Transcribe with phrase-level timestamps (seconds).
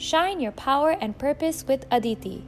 [0.00, 2.42] Shine your power and purpose with Aditi.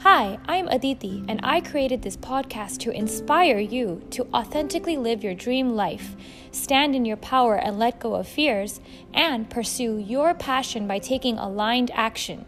[0.00, 5.32] Hi, I'm Aditi, and I created this podcast to inspire you to authentically live your
[5.32, 6.14] dream life,
[6.50, 8.82] stand in your power and let go of fears,
[9.14, 12.44] and pursue your passion by taking aligned action.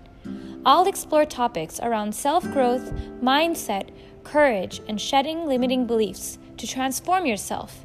[0.66, 2.92] I'll explore topics around self growth,
[3.22, 3.88] mindset,
[4.22, 7.83] courage, and shedding limiting beliefs to transform yourself.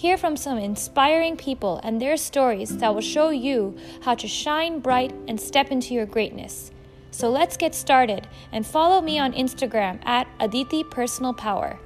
[0.00, 4.80] Hear from some inspiring people and their stories that will show you how to shine
[4.80, 6.70] bright and step into your greatness.
[7.10, 11.78] So let's get started and follow me on Instagram at Aditi Personal Power.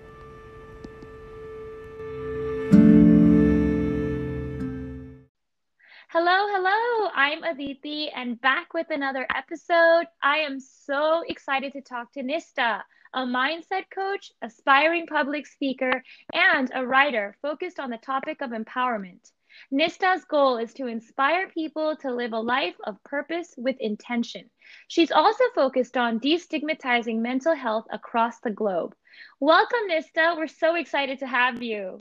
[6.09, 7.11] Hello, hello.
[7.17, 10.05] I'm Aditi and back with another episode.
[10.23, 12.83] I am so excited to talk to Nistha
[13.15, 19.31] a mindset coach, aspiring public speaker, and a writer focused on the topic of empowerment.
[19.73, 24.51] Nistha's goal is to inspire people to live a life of purpose with intention.
[24.89, 28.95] She's also focused on destigmatizing mental health across the globe.
[29.39, 30.37] Welcome, Nistha.
[30.37, 32.01] We're so excited to have you.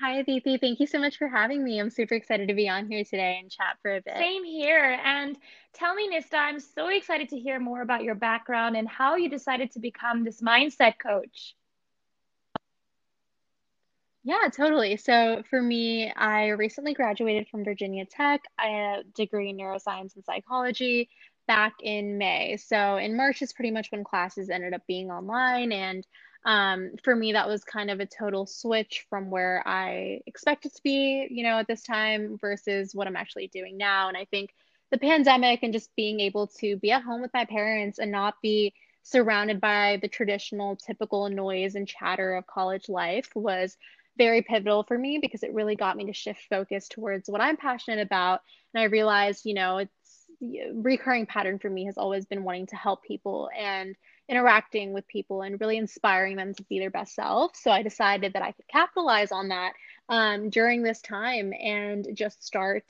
[0.00, 0.58] Hi, Aditi.
[0.58, 1.80] Thank you so much for having me.
[1.80, 4.16] I'm super excited to be on here today and chat for a bit.
[4.16, 4.96] Same here.
[5.04, 5.36] And
[5.72, 9.28] tell me, Nistha, I'm so excited to hear more about your background and how you
[9.28, 11.56] decided to become this mindset coach.
[14.22, 14.98] Yeah, totally.
[14.98, 18.42] So for me, I recently graduated from Virginia Tech.
[18.56, 21.08] I had a degree in neuroscience and psychology
[21.48, 22.56] back in May.
[22.56, 26.06] So in March is pretty much when classes ended up being online and
[26.48, 30.82] um, for me, that was kind of a total switch from where I expected to
[30.82, 34.08] be, you know, at this time versus what I'm actually doing now.
[34.08, 34.54] And I think
[34.90, 38.40] the pandemic and just being able to be at home with my parents and not
[38.40, 43.76] be surrounded by the traditional, typical noise and chatter of college life was
[44.16, 47.58] very pivotal for me because it really got me to shift focus towards what I'm
[47.58, 48.40] passionate about.
[48.72, 49.92] And I realized, you know, it's
[50.72, 53.94] recurring pattern for me has always been wanting to help people and
[54.28, 57.56] interacting with people and really inspiring them to be their best self.
[57.56, 59.72] So I decided that I could capitalize on that
[60.08, 62.84] um, during this time and just start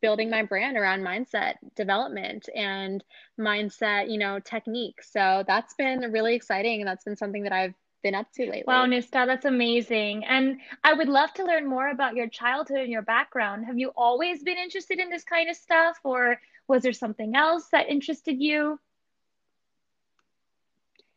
[0.00, 3.02] building my brand around mindset development and
[3.40, 5.10] mindset, you know, techniques.
[5.10, 8.64] So that's been really exciting and that's been something that I've been up to lately.
[8.66, 10.24] Wow, Nistha, that's amazing.
[10.26, 13.64] And I would love to learn more about your childhood and your background.
[13.64, 17.68] Have you always been interested in this kind of stuff or was there something else
[17.72, 18.78] that interested you?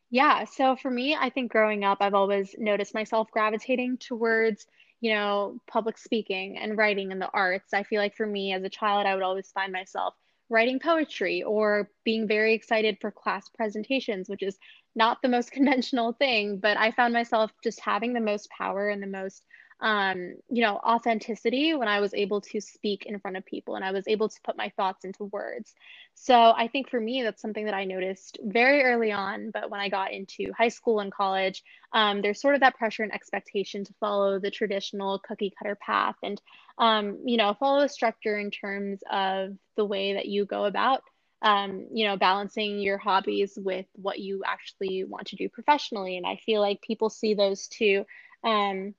[0.09, 4.65] Yeah, so for me, I think growing up, I've always noticed myself gravitating towards,
[5.01, 7.73] you know, public speaking and writing and the arts.
[7.73, 10.15] I feel like for me as a child, I would always find myself
[10.49, 14.57] writing poetry or being very excited for class presentations, which is
[14.95, 19.03] not the most conventional thing, but I found myself just having the most power and
[19.03, 19.43] the most
[19.79, 23.85] um, you know, authenticity when I was able to speak in front of people and
[23.85, 25.75] I was able to put my thoughts into words.
[26.15, 29.51] So I think for me, that's something that I noticed very early on.
[29.51, 33.03] But when I got into high school and college, um, there's sort of that pressure
[33.03, 36.41] and expectation to follow the traditional cookie cutter path and,
[36.79, 41.03] um, you know, follow a structure in terms of the way that you go about
[41.41, 46.17] um, you know, balancing your hobbies with what you actually want to do professionally.
[46.17, 48.05] And I feel like people see those two
[48.43, 48.95] um,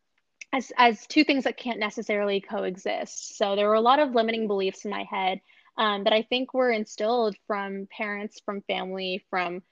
[0.53, 3.37] as as two things that can't necessarily coexist.
[3.37, 5.41] So there were a lot of limiting beliefs in my head
[5.77, 9.63] um, that I think were instilled from parents, from family, from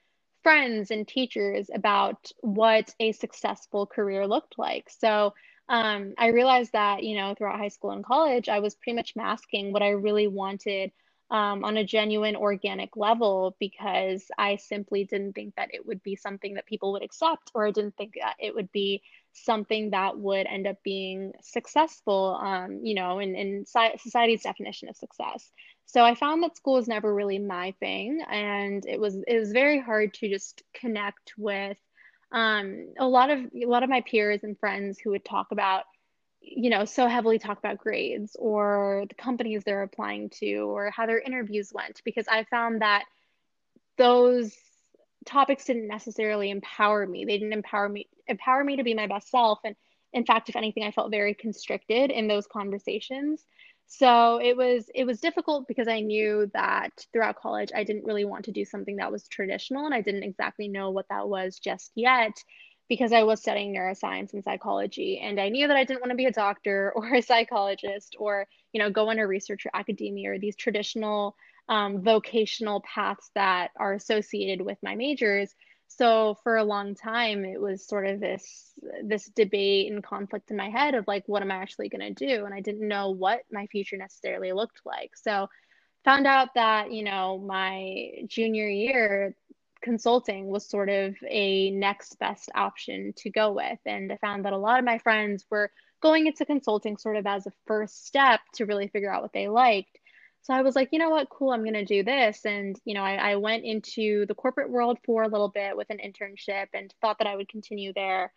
[0.43, 4.89] friends and teachers about what a successful career looked like.
[4.91, 5.35] So
[5.69, 9.17] um, I realized that you know throughout high school and college, I was pretty much
[9.17, 10.93] masking what I really wanted
[11.31, 16.15] um, on a genuine organic level because I simply didn't think that it would be
[16.15, 19.03] something that people would accept, or I didn't think that it would be
[19.45, 24.97] something that would end up being successful, um, you know, in, in society's definition of
[24.97, 25.51] success.
[25.87, 29.53] So I found that school was never really my thing, and it was it was
[29.53, 31.77] very hard to just connect with
[32.33, 35.85] um, a lot of a lot of my peers and friends who would talk about
[36.47, 41.05] you know, so heavily talk about grades or the companies they're applying to or how
[41.05, 43.05] their interviews went because I found that
[43.99, 44.55] those
[45.27, 47.25] topics didn't necessarily empower me.
[47.25, 49.77] They didn't empower me empower me to be my best self and
[50.13, 53.45] in fact if anything I felt very constricted in those conversations.
[53.87, 58.25] So it was it was difficult because I knew that throughout college I didn't really
[58.25, 61.59] want to do something that was traditional and I didn't exactly know what that was
[61.59, 62.43] just yet
[62.89, 66.17] because I was studying neuroscience and psychology and I knew that I didn't want to
[66.17, 70.39] be a doctor or a psychologist or you know go into research or academia or
[70.39, 71.37] these traditional
[71.69, 75.55] um, vocational paths that are associated with my majors
[75.89, 78.73] so for a long time it was sort of this
[79.05, 82.27] this debate and conflict in my head of like what am I actually going to
[82.27, 85.49] do and I didn't know what my future necessarily looked like so
[86.07, 89.35] found out that, you know, my junior year,
[89.83, 93.79] consulting was sort of a next best option to go with.
[93.85, 95.71] And I found that a lot of my friends were
[96.01, 99.49] going into consulting sort of as a first step to really figure out what they
[99.49, 99.99] liked.
[100.47, 102.45] So I was like, you know what, cool, I'm going to do this.
[102.45, 105.91] And, you know, I, I went into the corporate world for a little bit with
[105.91, 108.33] an internship and thought that I would continue there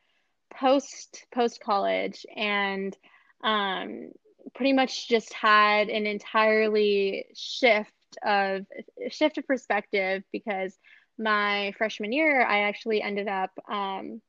[0.51, 2.97] post post college and
[3.43, 4.09] um,
[4.55, 7.93] pretty much just had an entirely shift
[8.25, 8.65] of
[9.11, 10.75] shift of perspective because
[11.19, 14.19] my freshman year I actually ended up um,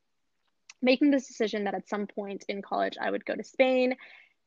[0.82, 3.96] making this decision that at some point in college I would go to Spain.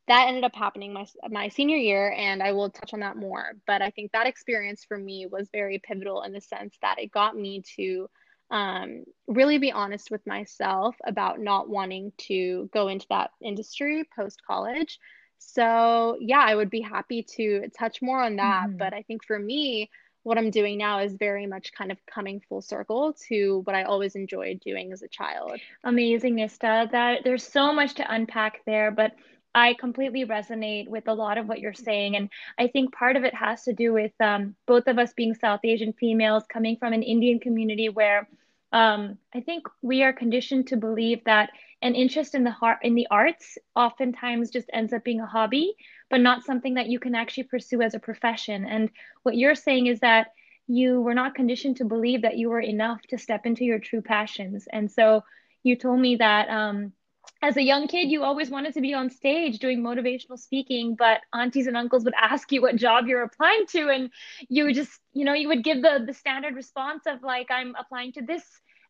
[0.07, 3.53] That ended up happening my my senior year, and I will touch on that more.
[3.65, 7.11] But I think that experience for me was very pivotal in the sense that it
[7.11, 8.09] got me to
[8.51, 14.41] um, really be honest with myself about not wanting to go into that industry post
[14.45, 14.99] college.
[15.39, 18.67] So, yeah, I would be happy to touch more on that.
[18.67, 18.77] Mm-hmm.
[18.77, 19.89] But I think for me,
[20.23, 23.83] what I'm doing now is very much kind of coming full circle to what I
[23.83, 25.59] always enjoyed doing as a child.
[25.83, 26.89] Amazing, Nistha.
[26.91, 29.11] That there's so much to unpack there, but
[29.55, 32.15] I completely resonate with a lot of what you're saying.
[32.15, 35.35] And I think part of it has to do with um, both of us being
[35.35, 38.27] South Asian females coming from an Indian community where
[38.71, 41.51] um, I think we are conditioned to believe that
[41.83, 45.75] an interest in the heart in the arts oftentimes just ends up being a hobby,
[46.09, 48.65] but not something that you can actually pursue as a profession.
[48.65, 48.89] And
[49.21, 50.31] what you're saying is that
[50.67, 54.01] you were not conditioned to believe that you were enough to step into your true
[54.01, 54.67] passions.
[54.71, 55.23] And so
[55.61, 56.93] you told me that um,
[57.43, 61.19] as a young kid, you always wanted to be on stage doing motivational speaking, but
[61.33, 64.09] aunties and uncles would ask you what job you're applying to, and
[64.49, 67.75] you would just, you know, you would give the the standard response of like, I'm
[67.77, 68.43] applying to this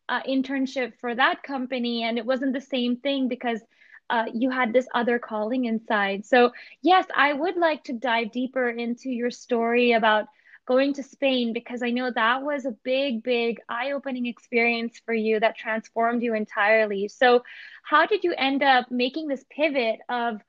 [0.08, 3.60] uh, internship for that company and it wasn't the same thing because
[4.10, 6.26] uh, you had this other calling inside.
[6.26, 6.52] So
[6.82, 10.26] yes i would like to dive deeper into your story about
[10.66, 15.40] going to spain because i know that was a big big eye-opening experience for you
[15.40, 17.42] that transformed you entirely so
[17.82, 20.40] how did you end up making this pivot of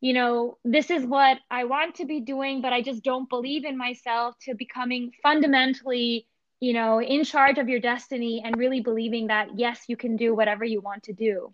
[0.00, 3.64] you know, this is what I want to be doing, but I just don't believe
[3.64, 6.26] in myself to becoming fundamentally
[6.64, 10.34] you know, in charge of your destiny and really believing that, yes, you can do
[10.34, 11.52] whatever you want to do.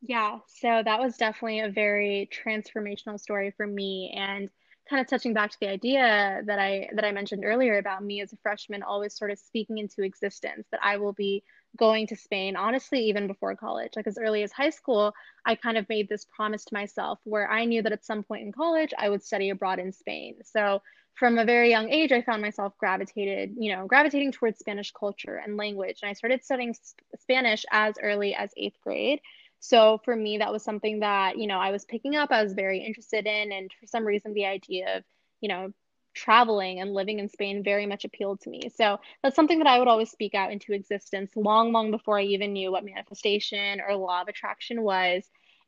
[0.00, 4.48] Yeah, so that was definitely a very transformational story for me and
[4.88, 8.20] kind of touching back to the idea that I that I mentioned earlier about me
[8.20, 11.42] as a freshman always sort of speaking into existence that I will be
[11.76, 15.12] going to Spain honestly even before college like as early as high school
[15.44, 18.42] I kind of made this promise to myself where I knew that at some point
[18.42, 20.80] in college I would study abroad in Spain so
[21.18, 25.42] from a very young age, I found myself gravitated, you know, gravitating towards Spanish culture
[25.44, 25.98] and language.
[26.00, 26.76] And I started studying
[27.18, 29.20] Spanish as early as eighth grade.
[29.60, 32.52] So for me, that was something that, you know, I was picking up, I was
[32.52, 33.52] very interested in.
[33.52, 35.04] And for some reason, the idea of,
[35.40, 35.72] you know,
[36.14, 38.70] traveling and living in Spain very much appealed to me.
[38.74, 42.24] So that's something that I would always speak out into existence long, long before I
[42.24, 45.24] even knew what manifestation or law of attraction was.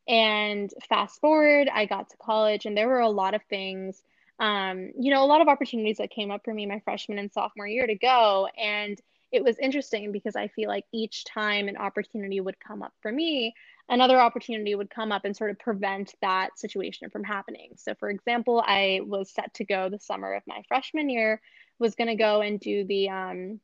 [0.08, 4.02] And fast forward, I got to college, and there were a lot of things
[4.40, 7.30] um, you know, a lot of opportunities that came up for me my freshman and
[7.30, 8.48] sophomore year to go.
[8.58, 8.98] And
[9.30, 13.12] it was interesting because I feel like each time an opportunity would come up for
[13.12, 13.54] me,
[13.90, 17.72] another opportunity would come up and sort of prevent that situation from happening.
[17.76, 21.42] So, for example, I was set to go the summer of my freshman year,
[21.78, 23.60] was going to go and do the um,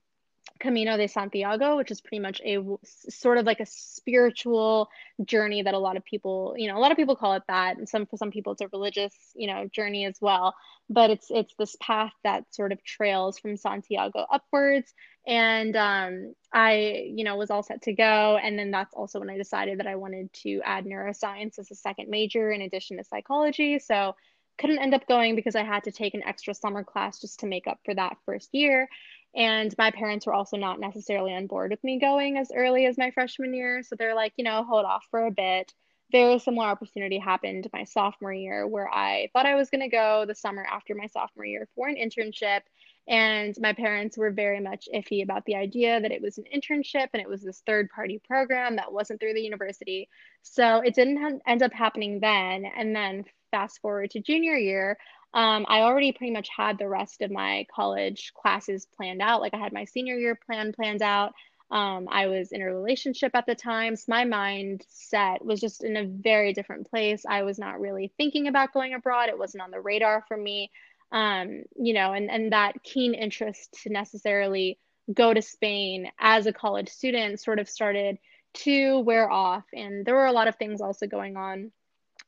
[0.59, 4.89] Camino de Santiago, which is pretty much a sort of like a spiritual
[5.25, 7.77] journey that a lot of people, you know, a lot of people call it that,
[7.77, 10.55] and some for some people it's a religious, you know, journey as well.
[10.89, 14.95] But it's it's this path that sort of trails from Santiago upwards,
[15.27, 19.31] and um, I, you know, was all set to go, and then that's also when
[19.31, 23.05] I decided that I wanted to add neuroscience as a second major in addition to
[23.05, 23.79] psychology.
[23.79, 24.15] So
[24.59, 27.47] couldn't end up going because I had to take an extra summer class just to
[27.47, 28.89] make up for that first year.
[29.37, 32.97] And my parents were also not necessarily on board with me going as early as
[32.97, 33.83] my freshman year.
[33.83, 35.75] So they're like, you know, hold off for a bit.
[36.11, 40.25] Very similar opportunity happened my sophomore year where I thought I was going to go
[40.27, 42.61] the summer after my sophomore year for an internship.
[43.09, 47.09] And my parents were very much iffy about the idea that it was an internship
[47.13, 50.09] and it was this third party program that wasn't through the university.
[50.43, 52.65] So it didn't ha- end up happening then.
[52.65, 54.99] And then fast forward to junior year,
[55.35, 59.41] um, I already pretty much had the rest of my college classes planned out.
[59.41, 61.33] Like I had my senior year plan planned out.
[61.71, 63.97] Um, I was in a relationship at the time.
[63.97, 67.25] So my mindset was just in a very different place.
[67.29, 69.29] I was not really thinking about going abroad.
[69.29, 70.71] It wasn't on the radar for me.
[71.13, 74.79] Um, you know, and, and that keen interest to necessarily
[75.13, 78.19] go to Spain as a college student sort of started
[78.55, 79.65] to wear off.
[79.73, 81.73] And there were a lot of things also going on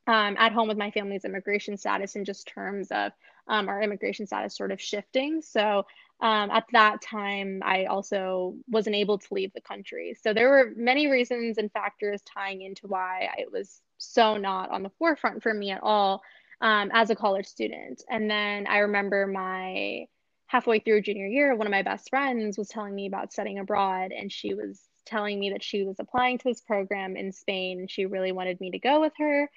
[0.09, 3.13] um, at home with my family's immigration status in just terms of
[3.47, 5.43] um, our immigration status sort of shifting.
[5.43, 5.85] So
[6.21, 10.17] um, at that time, I also wasn't able to leave the country.
[10.21, 14.83] So there were many reasons and factors tying into why it was so not on
[14.83, 16.23] the forefront for me at all
[16.63, 18.03] um, as a college student.
[18.09, 20.07] And then I remember my
[20.47, 24.13] halfway through junior year, one of my best friends was telling me about studying abroad,
[24.13, 27.91] and she was telling me that she was applying to this program in Spain and
[27.91, 29.49] she really wanted me to go with her.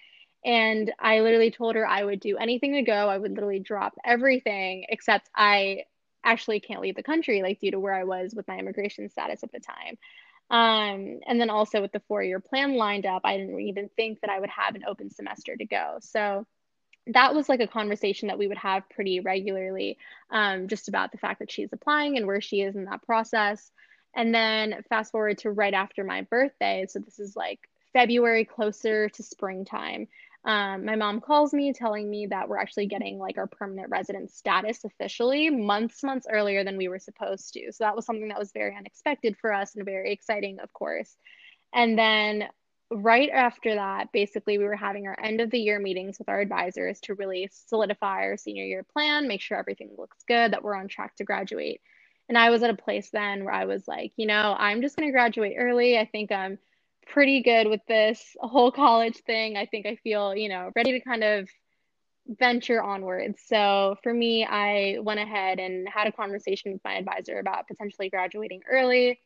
[0.44, 3.10] And I literally told her I would do anything to go.
[3.10, 5.84] I would literally drop everything except I
[6.24, 9.44] actually can't leave the country, like due to where I was with my immigration status
[9.44, 9.98] at the time.
[10.50, 14.22] Um, and then also with the four year plan lined up, I didn't even think
[14.22, 15.98] that I would have an open semester to go.
[16.02, 16.46] So
[17.08, 19.98] that was like a conversation that we would have pretty regularly,
[20.30, 23.72] um, just about the fact that she's applying and where she is in that process.
[24.14, 26.86] And then fast forward to right after my birthday.
[26.88, 27.60] So this is like
[27.94, 30.08] February, closer to springtime.
[30.44, 34.32] Um, my mom calls me telling me that we're actually getting like our permanent resident
[34.32, 37.72] status officially months, months earlier than we were supposed to.
[37.72, 41.16] So that was something that was very unexpected for us and very exciting, of course.
[41.74, 42.46] And then
[42.90, 46.42] right after that, basically, we were having our end of the year meetings with our
[46.42, 50.76] advisors to really solidify our senior year plan, make sure everything looks good, that we're
[50.76, 51.82] on track to graduate.
[52.30, 54.96] And I was at a place then where I was like, you know, I'm just
[54.96, 56.00] going to graduate early.
[56.00, 56.58] I think I'm
[57.08, 59.58] pretty good with this whole college thing.
[59.58, 61.50] I think I feel, you know, ready to kind of
[62.28, 63.42] venture onwards.
[63.46, 68.10] So for me, I went ahead and had a conversation with my advisor about potentially
[68.10, 69.20] graduating early.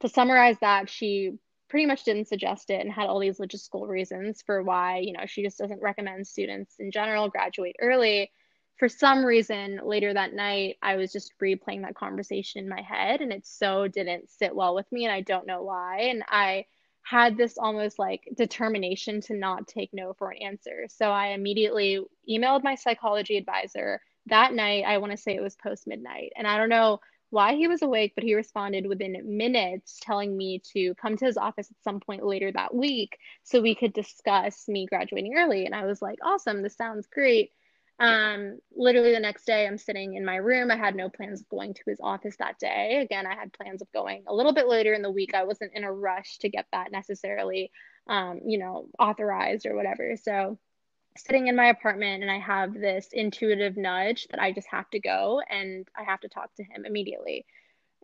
[0.00, 4.42] To summarize that, she pretty much didn't suggest it and had all these logistical reasons
[4.42, 8.30] for why, you know, she just doesn't recommend students in general graduate early.
[8.78, 13.20] For some reason, later that night, I was just replaying that conversation in my head
[13.20, 16.02] and it so didn't sit well with me and I don't know why.
[16.10, 16.64] And I
[17.08, 20.86] had this almost like determination to not take no for an answer.
[20.90, 24.84] So I immediately emailed my psychology advisor that night.
[24.86, 26.32] I want to say it was post midnight.
[26.36, 27.00] And I don't know
[27.30, 31.38] why he was awake, but he responded within minutes telling me to come to his
[31.38, 35.64] office at some point later that week so we could discuss me graduating early.
[35.64, 37.52] And I was like, awesome, this sounds great.
[38.00, 40.70] Um, literally the next day, I'm sitting in my room.
[40.70, 43.00] I had no plans of going to his office that day.
[43.02, 45.34] Again, I had plans of going a little bit later in the week.
[45.34, 47.72] I wasn't in a rush to get that necessarily,
[48.06, 50.16] um, you know, authorized or whatever.
[50.16, 50.58] So,
[51.16, 55.00] sitting in my apartment, and I have this intuitive nudge that I just have to
[55.00, 57.44] go and I have to talk to him immediately.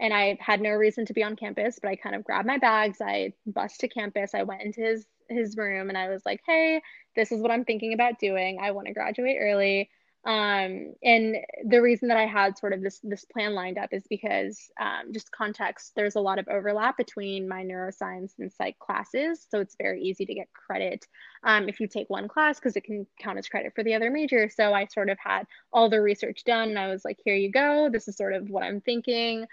[0.00, 2.58] And I had no reason to be on campus, but I kind of grabbed my
[2.58, 2.98] bags.
[3.00, 4.34] I bust to campus.
[4.34, 6.82] I went into his his room and I was like, "Hey,
[7.16, 8.58] this is what I'm thinking about doing.
[8.60, 9.90] I want to graduate early."
[10.26, 14.04] Um, and the reason that I had sort of this this plan lined up is
[14.08, 15.92] because um, just context.
[15.96, 20.24] There's a lot of overlap between my neuroscience and psych classes, so it's very easy
[20.24, 21.06] to get credit
[21.42, 24.10] um, if you take one class because it can count as credit for the other
[24.10, 24.48] major.
[24.48, 27.50] So I sort of had all the research done, and I was like, "Here you
[27.50, 27.90] go.
[27.92, 29.46] This is sort of what I'm thinking."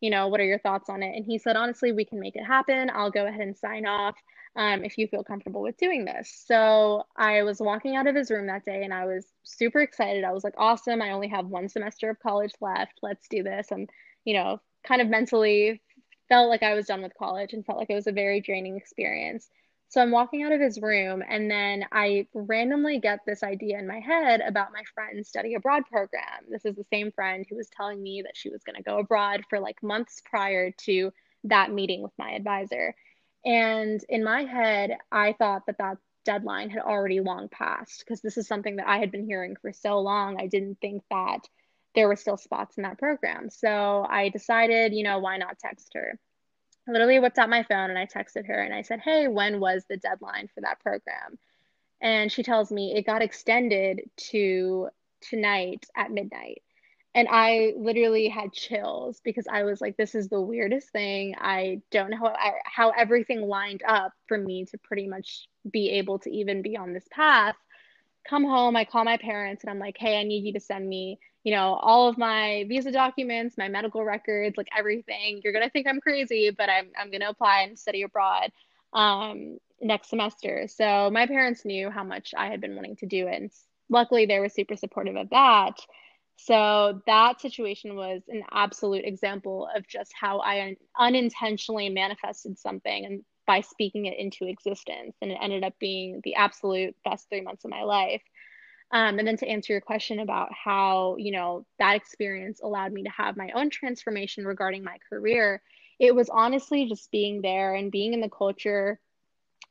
[0.00, 1.16] You know, what are your thoughts on it?
[1.16, 2.90] And he said, honestly, we can make it happen.
[2.94, 4.14] I'll go ahead and sign off
[4.56, 6.44] um, if you feel comfortable with doing this.
[6.46, 10.24] So I was walking out of his room that day and I was super excited.
[10.24, 11.02] I was like, awesome.
[11.02, 12.98] I only have one semester of college left.
[13.02, 13.68] Let's do this.
[13.70, 13.88] And,
[14.24, 15.82] you know, kind of mentally
[16.28, 18.76] felt like I was done with college and felt like it was a very draining
[18.76, 19.48] experience.
[19.88, 23.86] So I'm walking out of his room and then I randomly get this idea in
[23.86, 26.44] my head about my friend's study abroad program.
[26.50, 28.98] This is the same friend who was telling me that she was going to go
[28.98, 31.12] abroad for like months prior to
[31.44, 32.94] that meeting with my advisor.
[33.44, 38.36] And in my head, I thought that that deadline had already long passed because this
[38.36, 40.40] is something that I had been hearing for so long.
[40.40, 41.46] I didn't think that
[41.94, 43.48] there were still spots in that program.
[43.48, 46.18] So I decided, you know, why not text her?
[46.86, 49.84] Literally whipped out my phone and I texted her and I said, Hey, when was
[49.88, 51.38] the deadline for that program?
[52.00, 54.88] And she tells me it got extended to
[55.20, 56.62] tonight at midnight
[57.16, 61.34] and I literally had chills because I was like, this is the weirdest thing.
[61.40, 66.18] I don't know how, how everything lined up for me to pretty much be able
[66.20, 67.54] to even be on this path.
[68.28, 70.86] Come home, I call my parents and I'm like, hey, I need you to send
[70.86, 75.40] me, you know, all of my visa documents, my medical records, like everything.
[75.44, 78.50] You're gonna think I'm crazy, but I'm I'm gonna apply and study abroad
[78.92, 80.66] um, next semester.
[80.66, 83.52] So my parents knew how much I had been wanting to do it, and
[83.88, 85.78] luckily they were super supportive of that.
[86.34, 93.06] So that situation was an absolute example of just how I un- unintentionally manifested something
[93.06, 95.14] and by speaking it into existence.
[95.22, 98.22] And it ended up being the absolute best three months of my life.
[98.92, 103.02] Um, and then to answer your question about how, you know, that experience allowed me
[103.02, 105.60] to have my own transformation regarding my career,
[105.98, 109.00] it was honestly just being there and being in the culture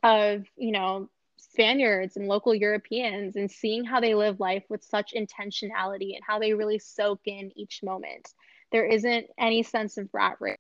[0.04, 5.14] of, you know, Spaniards and local Europeans and seeing how they live life with such
[5.14, 8.28] intentionality and how they really soak in each moment.
[8.72, 10.58] There isn't any sense of rat race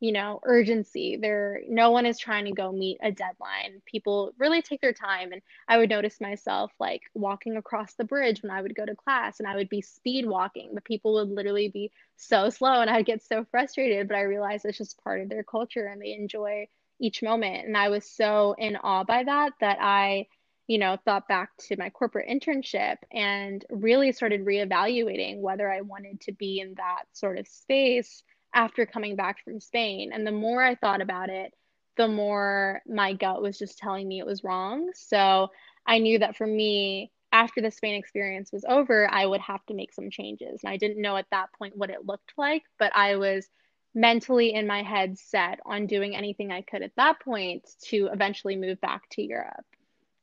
[0.00, 1.16] you know urgency.
[1.16, 3.82] There no one is trying to go meet a deadline.
[3.84, 8.42] People really take their time and i would notice myself like walking across the bridge
[8.42, 10.70] when i would go to class and i would be speed walking.
[10.74, 14.64] But people would literally be so slow and i'd get so frustrated but i realized
[14.64, 16.68] it's just part of their culture and they enjoy
[17.00, 17.66] each moment.
[17.66, 20.26] And i was so in awe by that that i
[20.68, 26.20] you know thought back to my corporate internship and really started reevaluating whether i wanted
[26.20, 28.22] to be in that sort of space
[28.54, 30.10] after coming back from Spain.
[30.12, 31.52] And the more I thought about it,
[31.96, 34.90] the more my gut was just telling me it was wrong.
[34.94, 35.48] So
[35.86, 39.74] I knew that for me, after the Spain experience was over, I would have to
[39.74, 40.60] make some changes.
[40.62, 43.48] And I didn't know at that point what it looked like, but I was
[43.94, 48.56] mentally in my head set on doing anything I could at that point to eventually
[48.56, 49.66] move back to Europe.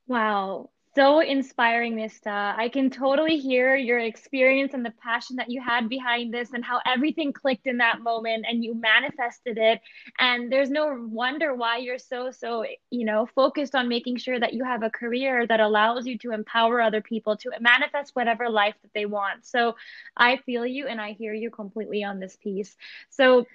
[0.07, 2.55] Wow so inspiring, Nistha.
[2.57, 6.63] I can totally hear your experience and the passion that you had behind this and
[6.63, 9.81] how everything clicked in that moment and you manifested it.
[10.19, 14.53] And there's no wonder why you're so, so, you know, focused on making sure that
[14.53, 18.75] you have a career that allows you to empower other people to manifest whatever life
[18.81, 19.45] that they want.
[19.45, 19.75] So
[20.15, 22.75] I feel you and I hear you completely on this piece.
[23.09, 23.45] So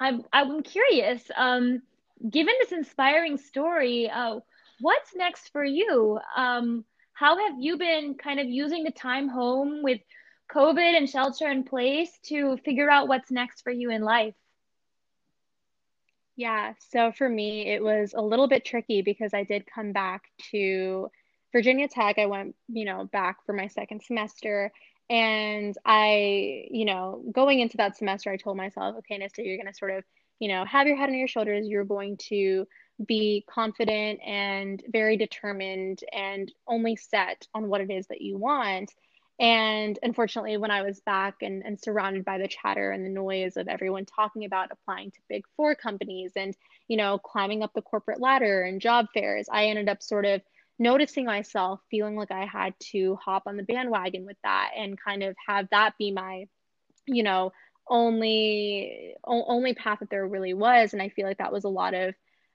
[0.00, 1.82] I'm, I'm curious, um,
[2.28, 4.40] given this inspiring story, uh,
[4.80, 6.18] what's next for you?
[6.36, 10.00] Um, how have you been kind of using the time home with
[10.52, 14.34] COVID and shelter in place to figure out what's next for you in life?
[16.36, 20.24] Yeah, so for me, it was a little bit tricky because I did come back
[20.50, 21.08] to
[21.52, 22.18] Virginia Tech.
[22.18, 24.72] I went, you know, back for my second semester.
[25.08, 29.68] And I, you know, going into that semester, I told myself, okay, Nistha, you're going
[29.68, 30.04] to sort of,
[30.40, 31.68] you know, have your head on your shoulders.
[31.68, 32.66] You're going to
[33.04, 38.92] be confident and very determined and only set on what it is that you want.
[39.40, 43.56] And unfortunately, when I was back and, and surrounded by the chatter and the noise
[43.56, 46.54] of everyone talking about applying to big four companies and,
[46.86, 50.40] you know, climbing up the corporate ladder and job fairs, I ended up sort of
[50.78, 55.24] noticing myself feeling like I had to hop on the bandwagon with that and kind
[55.24, 56.46] of have that be my,
[57.06, 57.52] you know,
[57.88, 60.92] only only path that there really was.
[60.92, 62.14] And I feel like that was a lot of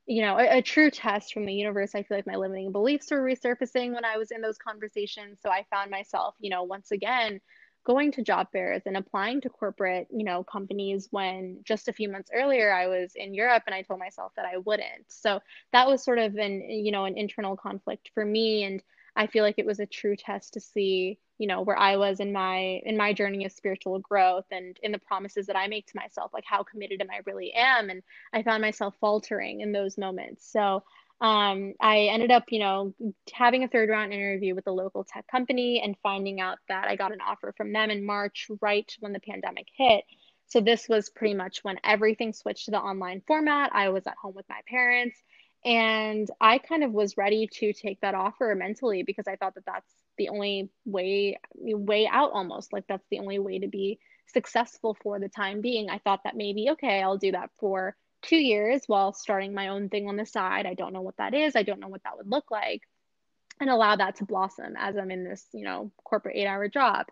[0.09, 1.93] you know, a, a, true test from the universe.
[1.93, 5.37] I feel like my limiting beliefs were resurfacing when I was in those conversations.
[5.43, 7.39] So I found myself, you know, once again
[7.85, 12.09] going to job fairs and applying to corporate, you know, companies when just a few
[12.09, 15.05] months earlier I was in Europe and I told myself that I wouldn't.
[15.09, 15.41] So
[15.73, 18.63] that was sort of an, you know, an internal conflict for me.
[18.63, 18.81] And
[19.19, 22.21] I feel like it was a true test to see, you know, where I was
[22.21, 25.87] in my in my journey of spiritual growth and in the promises that I make
[25.87, 27.89] to myself, like how committed am I really am.
[27.89, 28.01] And
[28.31, 30.49] I found myself faltering in those moments.
[30.49, 30.83] So
[31.19, 32.93] um, I ended up, you know,
[33.33, 36.95] having a third round interview with a local tech company and finding out that I
[36.95, 40.05] got an offer from them in March, right when the pandemic hit.
[40.47, 43.71] So this was pretty much when everything switched to the online format.
[43.73, 45.21] I was at home with my parents
[45.65, 49.65] and I kind of was ready to take that offer mentally because I thought that
[49.65, 54.97] that's the only way way out almost like that's the only way to be successful
[55.01, 55.89] for the time being.
[55.89, 59.89] I thought that maybe okay, I'll do that for 2 years while starting my own
[59.89, 60.65] thing on the side.
[60.65, 61.55] I don't know what that is.
[61.55, 62.81] I don't know what that would look like
[63.61, 67.07] and allow that to blossom as I'm in this, you know, corporate 8-hour job.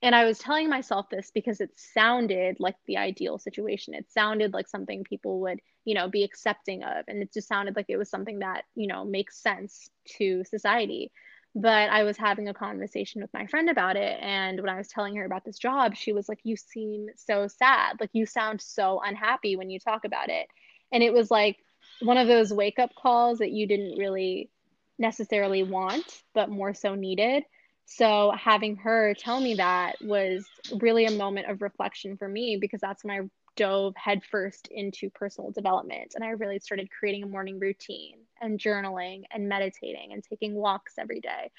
[0.00, 3.94] And I was telling myself this because it sounded like the ideal situation.
[3.94, 7.04] It sounded like something people would, you know, be accepting of.
[7.08, 11.10] And it just sounded like it was something that, you know, makes sense to society.
[11.54, 14.18] But I was having a conversation with my friend about it.
[14.22, 17.48] And when I was telling her about this job, she was like, You seem so
[17.48, 17.96] sad.
[17.98, 20.46] Like, you sound so unhappy when you talk about it.
[20.92, 21.56] And it was like
[22.00, 24.50] one of those wake up calls that you didn't really
[24.96, 27.42] necessarily want, but more so needed
[27.90, 30.46] so having her tell me that was
[30.78, 35.50] really a moment of reflection for me because that's when I dove headfirst into personal
[35.52, 40.54] development and I really started creating a morning routine and journaling and meditating and taking
[40.54, 41.50] walks every day.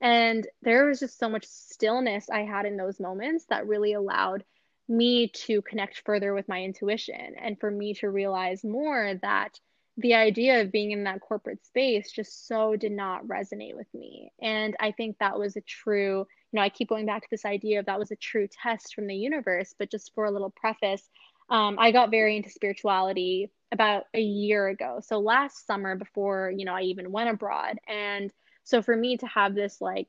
[0.00, 4.44] And there was just so much stillness I had in those moments that really allowed
[4.88, 9.60] me to connect further with my intuition and for me to realize more that
[9.98, 14.30] the idea of being in that corporate space just so did not resonate with me.
[14.42, 17.46] And I think that was a true, you know, I keep going back to this
[17.46, 19.74] idea of that was a true test from the universe.
[19.78, 21.08] But just for a little preface,
[21.48, 25.00] um, I got very into spirituality about a year ago.
[25.02, 27.78] So last summer, before, you know, I even went abroad.
[27.88, 28.30] And
[28.64, 30.08] so for me to have this like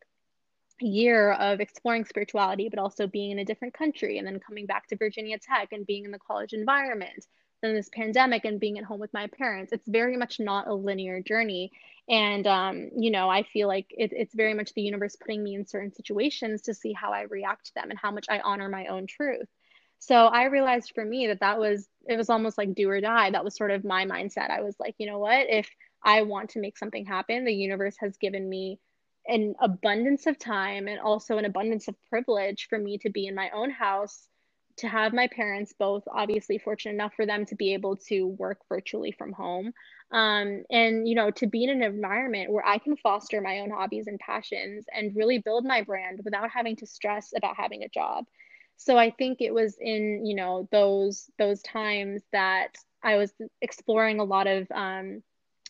[0.81, 4.87] year of exploring spirituality, but also being in a different country and then coming back
[4.87, 7.25] to Virginia Tech and being in the college environment
[7.61, 9.73] then this pandemic and being at home with my parents.
[9.73, 11.71] It's very much not a linear journey.
[12.09, 15.55] And, um, you know, I feel like it, it's very much the universe putting me
[15.55, 18.69] in certain situations to see how I react to them and how much I honor
[18.69, 19.47] my own truth.
[19.99, 23.31] So I realized for me that that was, it was almost like do or die.
[23.31, 24.51] That was sort of my mindset.
[24.51, 25.47] I was like, you know what?
[25.49, 25.69] If
[26.03, 28.79] I want to make something happen, the universe has given me
[29.27, 33.35] an abundance of time and also an abundance of privilege for me to be in
[33.35, 34.29] my own house
[34.77, 38.59] to have my parents both obviously fortunate enough for them to be able to work
[38.69, 39.73] virtually from home.
[40.11, 43.71] Um, and you know to be in an environment where i can foster my own
[43.71, 47.89] hobbies and passions and really build my brand without having to stress about having a
[47.89, 48.25] job.
[48.77, 54.19] So i think it was in you know those those times that i was exploring
[54.19, 55.23] a lot of um,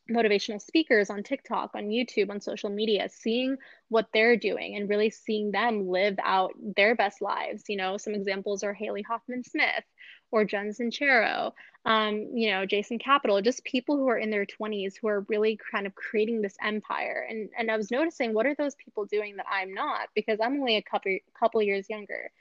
[0.10, 3.58] motivational speakers on TikTok, on YouTube, on social media, seeing
[3.89, 7.63] what they're doing and really seeing them live out their best lives.
[7.67, 9.84] You know, some examples are Haley Hoffman Smith
[10.32, 11.54] or Jen Sincero,
[11.86, 15.58] um, you know, Jason Capital, just people who are in their 20s who are really
[15.72, 17.26] kind of creating this empire.
[17.30, 20.60] And and I was noticing what are those people doing that I'm not because I'm
[20.60, 22.32] only a couple couple years younger.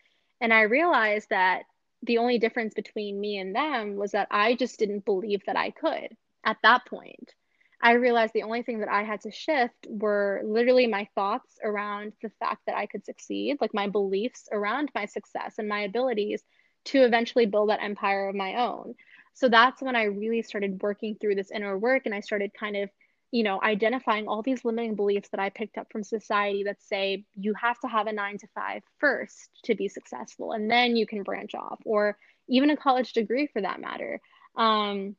[0.40, 1.62] And I realized that
[2.02, 5.70] the only difference between me and them was that I just didn't believe that I
[5.70, 7.34] could at that point.
[7.80, 12.14] I realized the only thing that I had to shift were literally my thoughts around
[12.22, 16.42] the fact that I could succeed, like my beliefs around my success and my abilities
[16.86, 18.94] to eventually build that empire of my own.
[19.34, 22.76] So that's when I really started working through this inner work and I started kind
[22.76, 22.88] of,
[23.30, 27.24] you know, identifying all these limiting beliefs that I picked up from society that say
[27.34, 31.06] you have to have a nine to five first to be successful and then you
[31.06, 32.16] can branch off, or
[32.48, 34.20] even a college degree for that matter.
[34.56, 35.16] Um,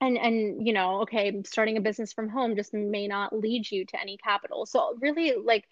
[0.00, 3.84] and and you know okay starting a business from home just may not lead you
[3.84, 5.64] to any capital so really like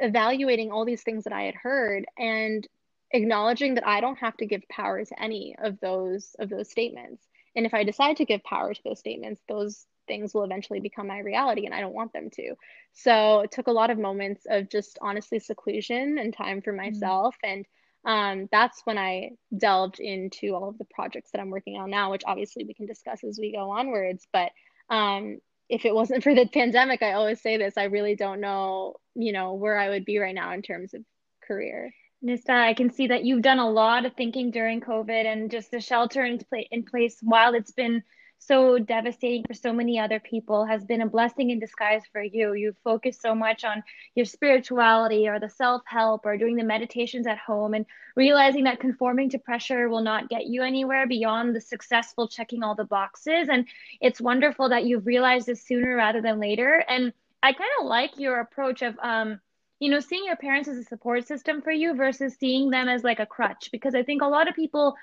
[0.00, 2.66] evaluating all these things that i had heard and
[3.12, 7.22] acknowledging that i don't have to give power to any of those of those statements
[7.54, 11.06] and if i decide to give power to those statements those things will eventually become
[11.06, 12.54] my reality and i don't want them to
[12.92, 16.92] so it took a lot of moments of just honestly seclusion and time for mm-hmm.
[16.92, 17.58] myself mm-hmm.
[17.58, 17.66] and
[18.06, 22.12] um, that's when I delved into all of the projects that I'm working on now,
[22.12, 24.26] which obviously we can discuss as we go onwards.
[24.32, 24.52] But
[24.88, 25.38] um,
[25.68, 29.32] if it wasn't for the pandemic, I always say this, I really don't know, you
[29.32, 31.02] know, where I would be right now in terms of
[31.46, 31.92] career.
[32.24, 35.72] Nistha, I can see that you've done a lot of thinking during COVID and just
[35.72, 36.40] the shelter in,
[36.70, 38.04] in place while it's been
[38.38, 42.54] so devastating for so many other people has been a blessing in disguise for you.
[42.54, 43.82] You focus so much on
[44.14, 48.78] your spirituality or the self help or doing the meditations at home and realizing that
[48.80, 53.48] conforming to pressure will not get you anywhere beyond the successful checking all the boxes.
[53.48, 53.66] And
[54.00, 56.84] it's wonderful that you've realized this sooner rather than later.
[56.88, 59.40] And I kind of like your approach of, um,
[59.80, 63.04] you know, seeing your parents as a support system for you versus seeing them as
[63.04, 64.96] like a crutch, because I think a lot of people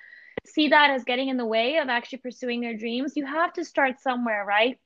[0.45, 3.65] see that as getting in the way of actually pursuing their dreams, you have to
[3.65, 4.79] start somewhere, right?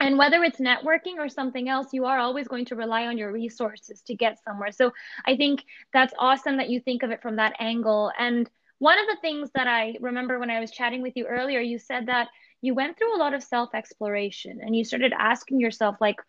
[0.00, 3.32] And whether it's networking or something else, you are always going to rely on your
[3.32, 4.70] resources to get somewhere.
[4.70, 4.92] So
[5.26, 8.12] I think that's awesome that you think of it from that angle.
[8.16, 11.60] And one of the things that I remember when I was chatting with you earlier,
[11.60, 12.28] you said that
[12.60, 16.20] you went through a lot of self exploration and you started asking yourself, like,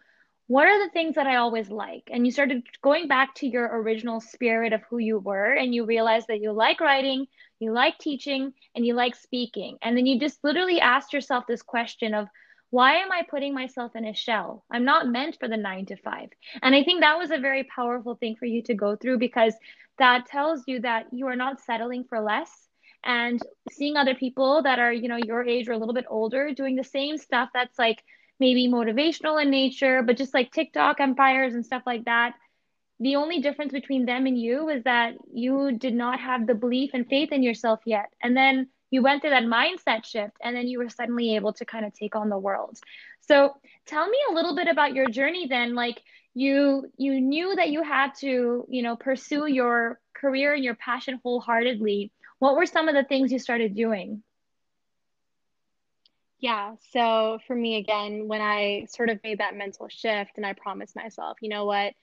[0.49, 2.09] what are the things that I always like?
[2.09, 5.85] And you started going back to your original spirit of who you were, and you
[5.85, 7.27] realized that you like writing,
[7.59, 9.77] you like teaching, and you like speaking.
[9.83, 12.27] And then you just literally asked yourself this question of,
[12.71, 14.65] why am I putting myself in a shell?
[14.71, 16.29] I'm not meant for the nine to five.
[16.63, 19.53] And I think that was a very powerful thing for you to go through because
[19.99, 22.49] that tells you that you are not settling for less
[23.03, 23.39] and
[23.71, 26.75] seeing other people that are, you know, your age or a little bit older doing
[26.75, 28.03] the same stuff that's like
[28.39, 32.33] maybe motivational in nature, but just like TikTok empires and stuff like that.
[33.01, 36.91] The only difference between them and you is that you did not have the belief
[36.93, 38.13] and faith in yourself yet.
[38.21, 41.65] And then you went through that mindset shift and then you were suddenly able to
[41.65, 42.77] kind of take on the world.
[43.21, 45.75] So tell me a little bit about your journey then.
[45.75, 46.01] Like
[46.33, 51.19] you you knew that you had to, you know, pursue your career and your passion
[51.23, 52.11] wholeheartedly.
[52.39, 54.23] What were some of the things you started doing?
[56.39, 56.75] Yeah.
[56.91, 60.95] So for me, again, when I sort of made that mental shift and I promised
[60.95, 61.93] myself, you know what,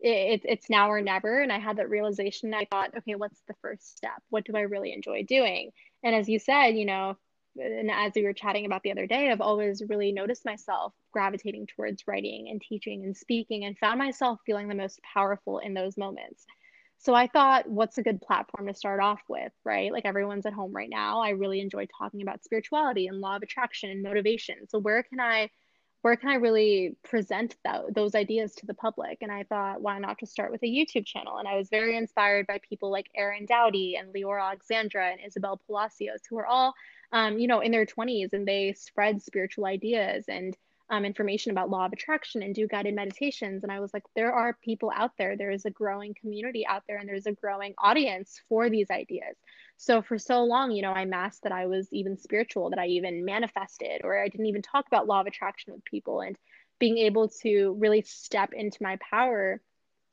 [0.00, 1.40] it, it's now or never.
[1.40, 2.54] And I had that realization.
[2.54, 4.22] I thought, okay, what's the first step?
[4.30, 5.70] What do I really enjoy doing?
[6.02, 7.16] And as you said, you know,
[7.56, 11.66] and as we were chatting about the other day, I've always really noticed myself gravitating
[11.66, 15.96] towards writing and teaching and speaking and found myself feeling the most powerful in those
[15.96, 16.46] moments.
[16.98, 19.92] So I thought, what's a good platform to start off with, right?
[19.92, 21.20] Like everyone's at home right now.
[21.20, 24.68] I really enjoy talking about spirituality and law of attraction and motivation.
[24.68, 25.50] So where can I
[26.02, 29.18] where can I really present that, those ideas to the public?
[29.20, 31.38] And I thought, why not just start with a YouTube channel?
[31.38, 35.60] And I was very inspired by people like Aaron Doughty and Leora Alexandra and Isabel
[35.66, 36.72] Palacios, who are all
[37.12, 40.56] um, you know, in their 20s and they spread spiritual ideas and
[40.90, 43.62] um, information about law of attraction and do guided meditations.
[43.62, 45.36] And I was like, there are people out there.
[45.36, 49.36] There is a growing community out there, and there's a growing audience for these ideas.
[49.76, 52.86] So for so long, you know, I masked that I was even spiritual, that I
[52.86, 56.20] even manifested, or I didn't even talk about law of attraction with people.
[56.20, 56.36] And
[56.78, 59.60] being able to really step into my power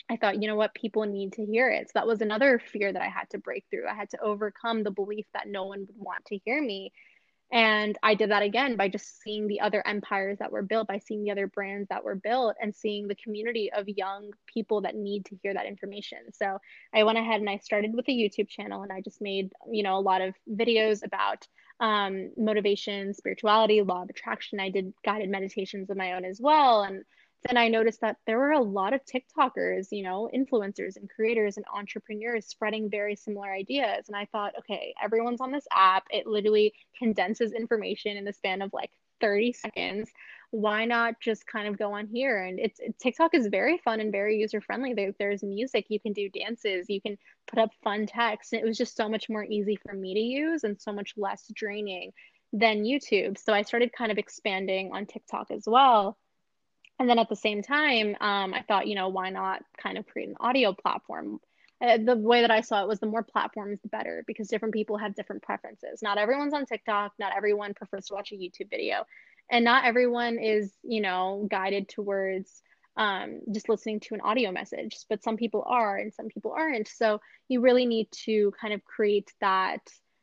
[0.09, 1.87] I thought, you know what, people need to hear it.
[1.87, 3.87] So that was another fear that I had to break through.
[3.87, 6.91] I had to overcome the belief that no one would want to hear me.
[7.55, 10.99] And I did that again by just seeing the other empires that were built, by
[10.99, 14.93] seeing the other brands that were built, and seeing the community of young people that
[14.93, 16.17] need to hear that information.
[16.33, 16.57] So
[16.93, 19.83] I went ahead and I started with a YouTube channel and I just made, you
[19.83, 21.47] know, a lot of videos about
[21.79, 24.59] um, motivation, spirituality, law of attraction.
[24.59, 26.83] I did guided meditations of my own as well.
[26.83, 27.05] And
[27.47, 31.57] then I noticed that there were a lot of TikTokers, you know, influencers and creators
[31.57, 34.05] and entrepreneurs spreading very similar ideas.
[34.07, 36.05] And I thought, okay, everyone's on this app.
[36.09, 40.09] It literally condenses information in the span of like 30 seconds.
[40.51, 42.43] Why not just kind of go on here?
[42.43, 44.93] And it's TikTok is very fun and very user friendly.
[44.93, 48.53] There, there's music, you can do dances, you can put up fun text.
[48.53, 51.13] And it was just so much more easy for me to use and so much
[51.17, 52.11] less draining
[52.53, 53.37] than YouTube.
[53.37, 56.17] So I started kind of expanding on TikTok as well
[56.99, 60.07] and then at the same time, um, I thought, you know, why not kind of
[60.07, 61.39] create an audio platform?
[61.81, 64.73] Uh, the way that I saw it was the more platforms, the better, because different
[64.73, 66.01] people have different preferences.
[66.01, 67.11] Not everyone's on TikTok.
[67.19, 69.05] Not everyone prefers to watch a YouTube video,
[69.51, 72.61] and not everyone is, you know, guided towards
[72.95, 74.97] um, just listening to an audio message.
[75.09, 76.87] But some people are, and some people aren't.
[76.87, 79.81] So you really need to kind of create that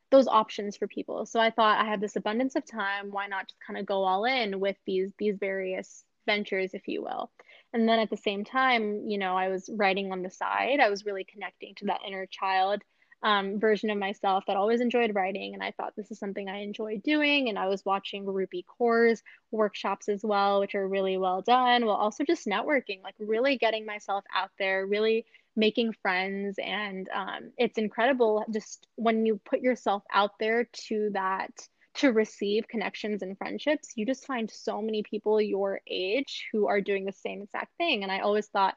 [0.09, 1.25] those options for people.
[1.25, 3.11] So I thought I had this abundance of time.
[3.11, 7.01] Why not just kind of go all in with these these various ventures, if you
[7.01, 7.31] will.
[7.73, 10.79] And then at the same time, you know, I was writing on the side.
[10.79, 12.81] I was really connecting to that inner child
[13.23, 15.53] um, version of myself that always enjoyed writing.
[15.53, 17.49] And I thought this is something I enjoy doing.
[17.49, 21.95] And I was watching Rupi Kaur's workshops as well, which are really well done, while
[21.95, 26.59] also just networking, like really getting myself out there, really making friends.
[26.61, 31.51] And um, it's incredible just when you put yourself out there to that
[31.95, 36.81] to receive connections and friendships, you just find so many people your age who are
[36.81, 38.03] doing the same exact thing.
[38.03, 38.73] And I always thought,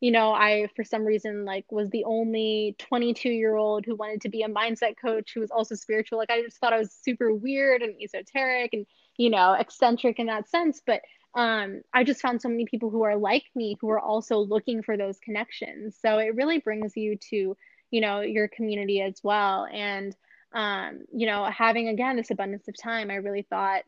[0.00, 4.22] you know, I, for some reason, like was the only 22 year old who wanted
[4.22, 6.18] to be a mindset coach who was also spiritual.
[6.18, 10.26] Like, I just thought I was super weird and esoteric and, you know, eccentric in
[10.26, 10.80] that sense.
[10.86, 11.02] But
[11.34, 14.82] um, I just found so many people who are like me who are also looking
[14.82, 15.98] for those connections.
[16.00, 17.56] So it really brings you to,
[17.90, 19.66] you know, your community as well.
[19.70, 20.14] And,
[20.52, 23.82] um, you know, having again this abundance of time, I really thought,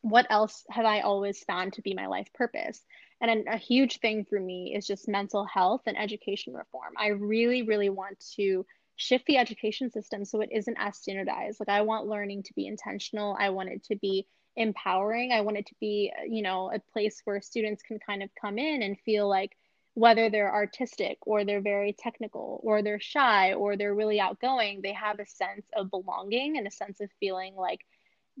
[0.00, 2.80] what else have I always found to be my life purpose?
[3.20, 6.94] And a, a huge thing for me is just mental health and education reform.
[6.98, 11.60] I really, really want to shift the education system so it isn't as standardized.
[11.60, 14.26] Like, I want learning to be intentional, I want it to be
[14.56, 18.30] empowering, I want it to be, you know, a place where students can kind of
[18.40, 19.56] come in and feel like,
[19.94, 24.92] whether they're artistic or they're very technical or they're shy or they're really outgoing, they
[24.92, 27.80] have a sense of belonging and a sense of feeling like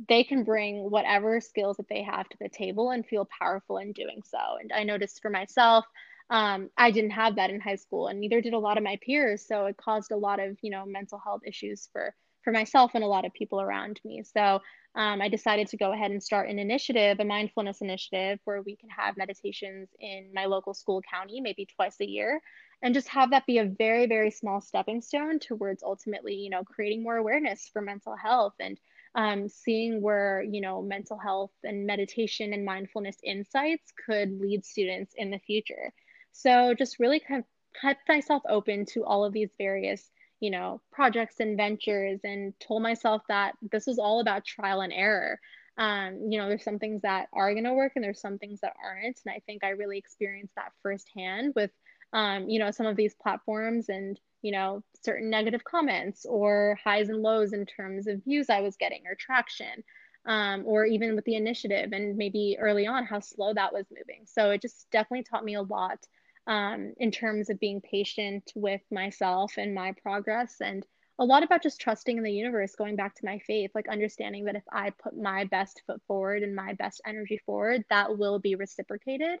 [0.08, 3.92] they can bring whatever skills that they have to the table and feel powerful in
[3.92, 4.38] doing so.
[4.60, 5.84] And I noticed for myself,
[6.30, 8.98] um, I didn't have that in high school, and neither did a lot of my
[9.04, 9.46] peers.
[9.46, 13.04] So it caused a lot of, you know, mental health issues for for myself and
[13.04, 14.22] a lot of people around me.
[14.24, 14.60] So
[14.94, 18.76] um, I decided to go ahead and start an initiative, a mindfulness initiative, where we
[18.76, 22.40] can have meditations in my local school county, maybe twice a year,
[22.82, 26.62] and just have that be a very, very small stepping stone towards ultimately, you know,
[26.64, 28.78] creating more awareness for mental health and
[29.14, 35.14] um, seeing where, you know, mental health and meditation and mindfulness insights could lead students
[35.16, 35.92] in the future.
[36.32, 37.46] So just really kind of
[37.80, 40.10] kept myself open to all of these various
[40.42, 44.92] you know, projects and ventures and told myself that this was all about trial and
[44.92, 45.38] error.
[45.78, 48.60] Um, you know, there's some things that are going to work and there's some things
[48.60, 49.20] that aren't.
[49.24, 51.70] And I think I really experienced that firsthand with,
[52.12, 57.08] um, you know, some of these platforms and, you know, certain negative comments or highs
[57.08, 59.84] and lows in terms of views I was getting or traction.
[60.24, 64.22] Um, or even with the initiative and maybe early on how slow that was moving.
[64.24, 65.98] So it just definitely taught me a lot
[66.46, 70.84] um, in terms of being patient with myself and my progress and
[71.18, 74.44] a lot about just trusting in the universe going back to my faith like understanding
[74.44, 78.38] that if i put my best foot forward and my best energy forward that will
[78.38, 79.38] be reciprocated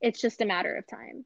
[0.00, 1.24] it's just a matter of time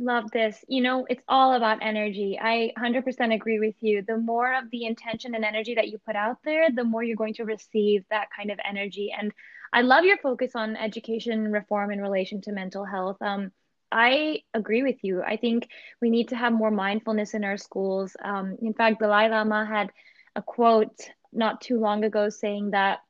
[0.00, 0.64] Love this.
[0.68, 2.38] You know, it's all about energy.
[2.40, 4.02] I 100% agree with you.
[4.06, 7.16] The more of the intention and energy that you put out there, the more you're
[7.16, 9.12] going to receive that kind of energy.
[9.16, 9.32] And
[9.72, 13.20] I love your focus on education reform in relation to mental health.
[13.20, 13.50] Um,
[13.90, 15.22] I agree with you.
[15.22, 15.68] I think
[16.00, 18.16] we need to have more mindfulness in our schools.
[18.22, 19.90] Um, in fact, Dalai Lama had
[20.36, 23.00] a quote not too long ago saying that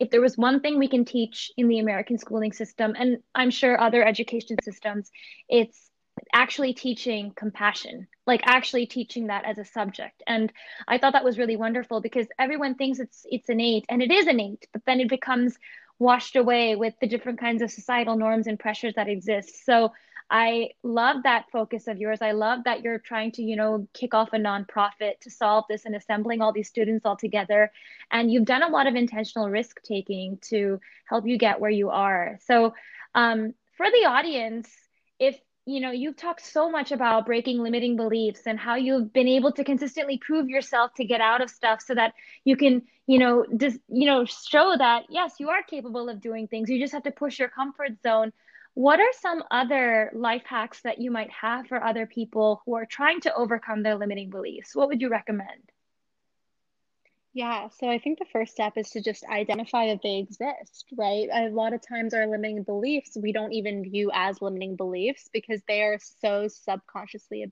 [0.00, 3.50] if there was one thing we can teach in the American schooling system, and I'm
[3.50, 5.10] sure other education systems,
[5.48, 5.90] it's
[6.32, 10.22] actually teaching compassion, like actually teaching that as a subject.
[10.26, 10.52] And
[10.88, 14.26] I thought that was really wonderful because everyone thinks it's it's innate, and it is
[14.26, 15.56] innate, but then it becomes
[15.98, 19.64] washed away with the different kinds of societal norms and pressures that exist.
[19.64, 19.92] So
[20.30, 22.22] I love that focus of yours.
[22.22, 25.84] I love that you're trying to, you know, kick off a nonprofit to solve this
[25.84, 27.70] and assembling all these students all together.
[28.10, 31.90] And you've done a lot of intentional risk taking to help you get where you
[31.90, 32.38] are.
[32.46, 32.74] So,
[33.14, 34.70] um, for the audience,
[35.18, 39.28] if you know you've talked so much about breaking limiting beliefs and how you've been
[39.28, 42.12] able to consistently prove yourself to get out of stuff so that
[42.44, 46.46] you can you know just you know show that yes you are capable of doing
[46.48, 46.68] things.
[46.68, 48.32] You just have to push your comfort zone.
[48.74, 52.86] What are some other life hacks that you might have for other people who are
[52.86, 54.74] trying to overcome their limiting beliefs?
[54.74, 55.70] What would you recommend
[57.34, 61.28] yeah, so I think the first step is to just identify that they exist, right?
[61.32, 65.60] A lot of times, our limiting beliefs we don't even view as limiting beliefs because
[65.66, 67.44] they are so subconsciously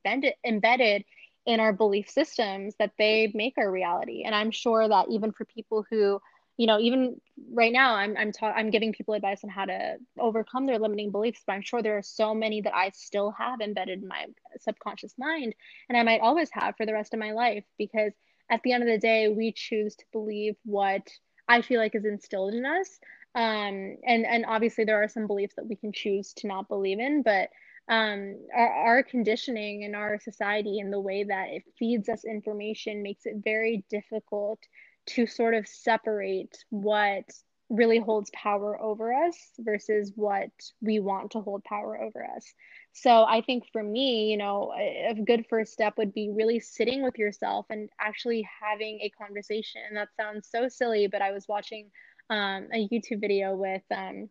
[0.44, 1.04] embedded,
[1.44, 4.22] in our belief systems that they make our reality.
[4.24, 6.20] And I'm sure that even for people who,
[6.56, 7.20] you know, even
[7.52, 11.10] right now, I'm I'm ta- I'm giving people advice on how to overcome their limiting
[11.10, 14.26] beliefs, but I'm sure there are so many that I still have embedded in my
[14.60, 15.56] subconscious mind,
[15.88, 18.12] and I might always have for the rest of my life because
[18.52, 21.08] at the end of the day, we choose to believe what
[21.48, 23.00] I feel like is instilled in us.
[23.34, 27.00] Um, and and obviously there are some beliefs that we can choose to not believe
[27.00, 27.48] in, but
[27.88, 33.02] um, our, our conditioning in our society and the way that it feeds us information
[33.02, 34.60] makes it very difficult
[35.06, 37.24] to sort of separate what
[37.70, 40.50] really holds power over us versus what
[40.82, 42.52] we want to hold power over us.
[42.92, 47.02] So I think for me, you know, a, good first step would be really sitting
[47.02, 49.80] with yourself and actually having a conversation.
[49.88, 51.90] And that sounds so silly, but I was watching
[52.28, 54.28] um, a YouTube video with um,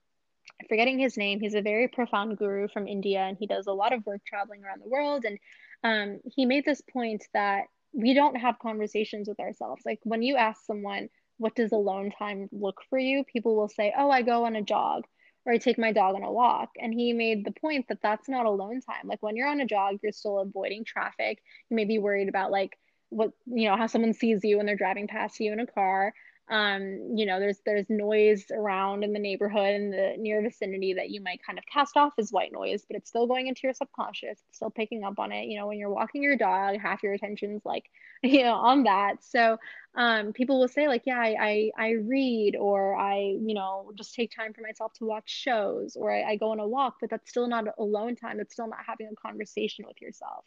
[0.69, 1.39] forgetting his name.
[1.39, 4.63] He's a very profound guru from India, and he does a lot of work traveling
[4.63, 5.25] around the world.
[5.25, 5.39] And
[5.83, 9.81] um, he made this point that we don't have conversations with ourselves.
[9.85, 13.23] Like when you ask someone, what does alone time look for you?
[13.23, 15.05] People will say, oh, I go on a jog
[15.45, 16.69] or I take my dog on a walk.
[16.79, 19.05] And he made the point that that's not alone time.
[19.07, 21.41] Like when you're on a jog, you're still avoiding traffic.
[21.69, 22.77] You may be worried about like
[23.09, 26.13] what, you know, how someone sees you when they're driving past you in a car
[26.51, 31.09] um, you know, there's there's noise around in the neighborhood in the near vicinity that
[31.09, 33.73] you might kind of cast off as white noise, but it's still going into your
[33.73, 35.45] subconscious, it's still picking up on it.
[35.45, 37.85] You know, when you're walking your dog, half your attention's like,
[38.23, 39.23] you know, on that.
[39.23, 39.57] So
[39.95, 44.13] um, people will say like, yeah, I, I, I read or I, you know, just
[44.13, 47.09] take time for myself to watch shows or I, I go on a walk, but
[47.09, 48.41] that's still not alone time.
[48.41, 50.43] It's still not having a conversation with yourself.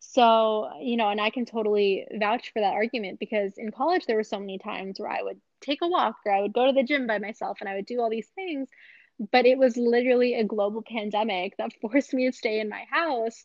[0.00, 4.16] So, you know, and I can totally vouch for that argument because in college there
[4.16, 6.72] were so many times where I would take a walk or I would go to
[6.72, 8.68] the gym by myself and I would do all these things.
[9.32, 13.44] But it was literally a global pandemic that forced me to stay in my house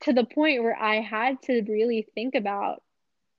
[0.00, 2.82] to the point where I had to really think about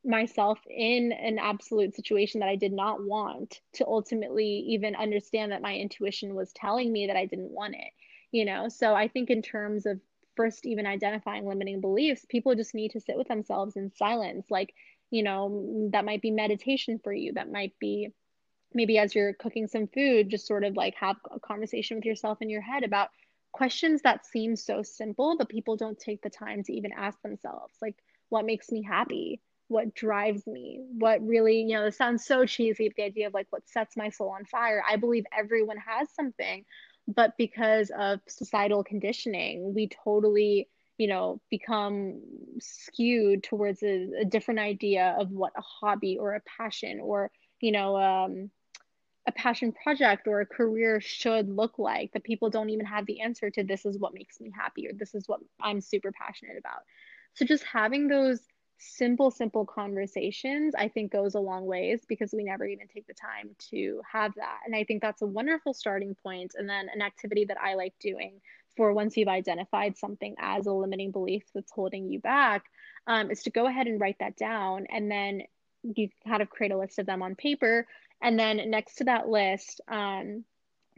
[0.04, 5.62] myself in an absolute situation that I did not want to ultimately even understand that
[5.62, 7.92] my intuition was telling me that I didn't want it,
[8.32, 8.68] you know?
[8.68, 10.00] So I think in terms of
[10.36, 14.46] first even identifying limiting beliefs, people just need to sit with themselves in silence.
[14.50, 14.74] Like,
[15.10, 17.34] you know, that might be meditation for you.
[17.34, 18.10] That might be
[18.74, 22.42] maybe as you're cooking some food, just sort of like have a conversation with yourself
[22.42, 23.10] in your head about
[23.52, 27.76] questions that seem so simple, but people don't take the time to even ask themselves.
[27.82, 27.96] Like,
[28.30, 29.42] what makes me happy?
[29.68, 30.82] What drives me?
[30.98, 34.10] What really, you know, this sounds so cheesy, the idea of like what sets my
[34.10, 34.84] soul on fire.
[34.88, 36.66] I believe everyone has something
[37.08, 42.22] but because of societal conditioning we totally you know become
[42.60, 47.72] skewed towards a, a different idea of what a hobby or a passion or you
[47.72, 48.52] know um,
[49.28, 53.22] a passion project or a career should look like that people don't even have the
[53.22, 56.58] answer to this is what makes me happy or this is what i'm super passionate
[56.58, 56.82] about.
[57.34, 58.40] So just having those
[58.82, 63.14] simple, simple conversations, I think goes a long ways because we never even take the
[63.14, 64.60] time to have that.
[64.66, 66.54] And I think that's a wonderful starting point.
[66.58, 68.42] And then an activity that I like doing
[68.76, 72.64] for once you've identified something as a limiting belief that's holding you back
[73.08, 74.88] um, is to go ahead and write that down.
[74.90, 75.44] And then
[75.84, 77.88] you kind of create a list of them on paper.
[78.22, 80.44] And then next to that list, um,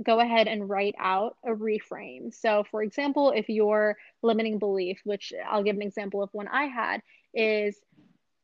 [0.02, 2.34] go ahead and write out a reframe.
[2.34, 6.66] So, for example, if your limiting belief, which I'll give an example of one I
[6.66, 7.02] had,
[7.34, 7.78] is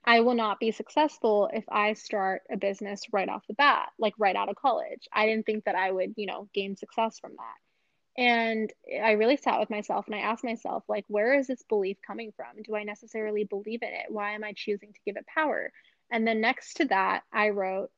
[0.03, 4.13] I will not be successful if I start a business right off the bat, like
[4.17, 5.07] right out of college.
[5.13, 8.21] I didn't think that I would, you know, gain success from that.
[8.21, 8.73] And
[9.03, 12.33] I really sat with myself and I asked myself, like, where is this belief coming
[12.35, 12.63] from?
[12.63, 14.07] Do I necessarily believe in it?
[14.09, 15.71] Why am I choosing to give it power?
[16.11, 17.91] And then next to that, I wrote,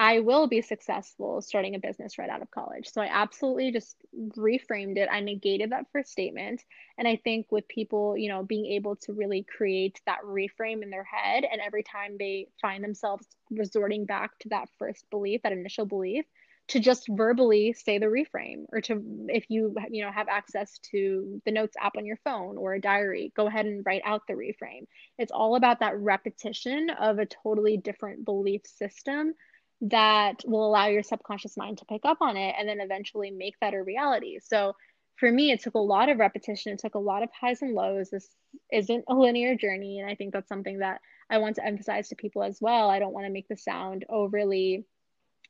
[0.00, 2.88] I will be successful starting a business right out of college.
[2.90, 3.96] So I absolutely just
[4.34, 5.10] reframed it.
[5.12, 6.64] I negated that first statement.
[6.96, 10.88] And I think with people, you know, being able to really create that reframe in
[10.88, 15.52] their head, and every time they find themselves resorting back to that first belief, that
[15.52, 16.24] initial belief,
[16.68, 21.42] to just verbally say the reframe or to if you you know have access to
[21.44, 24.34] the notes app on your phone or a diary go ahead and write out the
[24.34, 24.84] reframe
[25.18, 29.34] it's all about that repetition of a totally different belief system
[29.82, 33.54] that will allow your subconscious mind to pick up on it and then eventually make
[33.60, 34.38] that a reality.
[34.42, 34.76] So
[35.16, 36.72] for me it took a lot of repetition.
[36.72, 38.10] It took a lot of highs and lows.
[38.10, 38.28] This
[38.72, 41.00] isn't a linear journey and i think that's something that
[41.30, 42.90] i want to emphasize to people as well.
[42.90, 44.84] I don't want to make the sound overly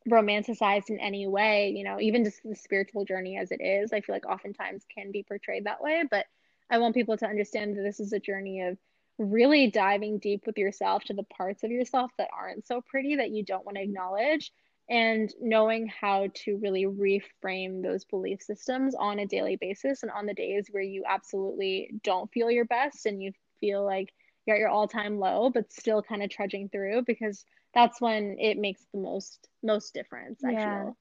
[0.09, 4.01] romanticized in any way, you know, even just the spiritual journey as it is, I
[4.01, 6.05] feel like oftentimes can be portrayed that way.
[6.11, 6.27] But
[6.71, 8.79] I want people to understand that this is a journey of
[9.21, 13.31] really diving deep with yourself to the parts of yourself that aren't so pretty that
[13.31, 14.51] you don't want to acknowledge
[14.89, 20.25] and knowing how to really reframe those belief systems on a daily basis and on
[20.25, 24.09] the days where you absolutely don't feel your best and you feel like
[24.47, 27.45] you're at your all-time low but still kind of trudging through because
[27.75, 30.83] that's when it makes the most most difference i yeah.
[30.83, 30.97] feel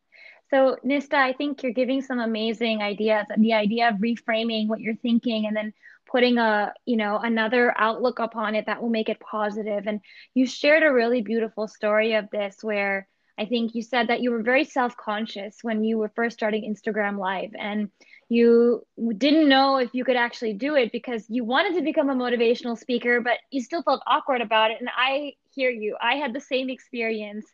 [0.51, 4.95] so Nistha i think you're giving some amazing ideas the idea of reframing what you're
[4.95, 5.73] thinking and then
[6.11, 9.87] putting a you know another outlook upon it that will make it positive.
[9.87, 10.01] And
[10.33, 13.07] you shared a really beautiful story of this where
[13.37, 17.17] i think you said that you were very self-conscious when you were first starting instagram
[17.17, 17.51] live.
[17.57, 17.89] And
[18.27, 18.85] you
[19.17, 22.77] didn't know if you could actually do it because you wanted to become a motivational
[22.77, 24.77] speaker but you still felt awkward about it.
[24.79, 25.97] And i hear you.
[26.01, 27.45] I had the same experience.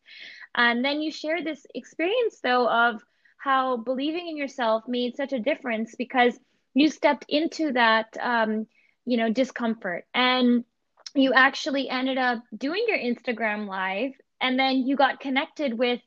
[0.55, 3.01] And then you shared this experience though of
[3.37, 6.37] how believing in yourself made such a difference because
[6.75, 8.67] you stepped into that um,
[9.05, 10.63] you know discomfort and
[11.15, 14.11] you actually ended up doing your instagram live
[14.41, 16.01] and then you got connected with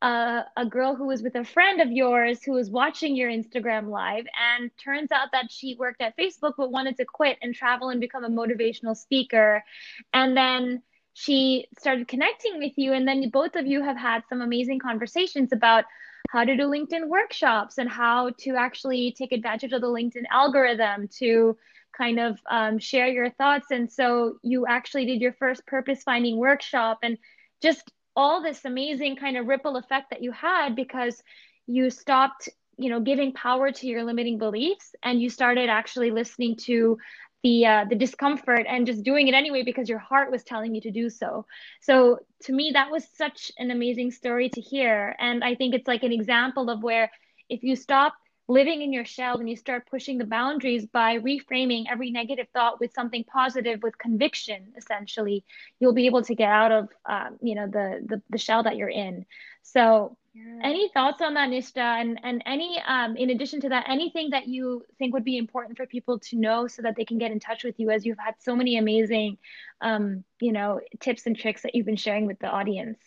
[0.00, 3.88] uh, a girl who was with a friend of yours who was watching your Instagram
[3.88, 4.26] live.
[4.38, 8.00] And turns out that she worked at Facebook but wanted to quit and travel and
[8.00, 9.64] become a motivational speaker.
[10.12, 10.82] And then
[11.14, 12.92] she started connecting with you.
[12.92, 15.84] And then both of you have had some amazing conversations about
[16.30, 21.08] how to do LinkedIn workshops and how to actually take advantage of the LinkedIn algorithm
[21.18, 21.56] to
[21.96, 23.70] kind of um, share your thoughts.
[23.70, 27.18] And so you actually did your first purpose finding workshop and
[27.62, 31.22] just all this amazing kind of ripple effect that you had because
[31.66, 32.48] you stopped
[32.78, 36.96] you know giving power to your limiting beliefs and you started actually listening to
[37.42, 40.80] the uh, the discomfort and just doing it anyway because your heart was telling you
[40.80, 41.46] to do so.
[41.80, 45.14] So to me that was such an amazing story to hear.
[45.18, 47.10] And i think it's like an example of where
[47.48, 48.14] if you stop
[48.48, 52.80] living in your shell and you start pushing the boundaries by reframing every negative thought
[52.80, 55.44] with something positive with conviction essentially
[55.78, 58.76] you'll be able to get out of um, you know the, the the shell that
[58.76, 59.26] you're in
[59.72, 60.60] so yeah.
[60.62, 64.48] any thoughts on that Nistha and and any um, in addition to that anything that
[64.48, 67.40] you think would be important for people to know so that they can get in
[67.40, 69.38] touch with you as you've had so many amazing
[69.80, 72.98] um, you know tips and tricks that you've been sharing with the audience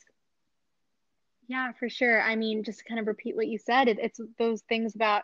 [1.51, 2.21] yeah, for sure.
[2.21, 5.23] I mean, just to kind of repeat what you said, it, it's those things about